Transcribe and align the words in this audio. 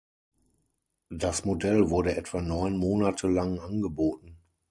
Das 1.11 1.45
Modell 1.45 1.91
wurde 1.91 2.17
etwa 2.17 2.41
neun 2.41 2.75
Monate 2.75 3.27
lang 3.27 3.59
angeboten. 3.59 4.35